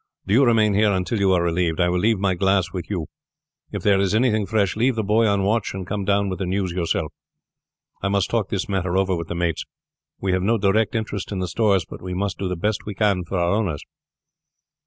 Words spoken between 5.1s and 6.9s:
on watch and come down with the news